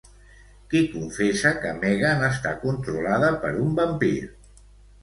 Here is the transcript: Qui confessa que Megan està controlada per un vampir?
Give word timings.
Qui 0.71 0.79
confessa 0.93 1.51
que 1.65 1.75
Megan 1.83 2.27
està 2.31 2.57
controlada 2.65 3.31
per 3.47 3.55
un 3.67 3.79
vampir? 3.83 4.15